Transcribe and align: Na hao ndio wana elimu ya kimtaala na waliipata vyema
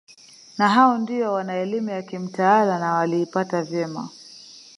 Na 0.57 0.69
hao 0.69 0.97
ndio 0.97 1.33
wana 1.33 1.53
elimu 1.59 1.89
ya 1.89 2.01
kimtaala 2.01 2.79
na 2.79 2.93
waliipata 2.93 3.61
vyema 3.63 4.09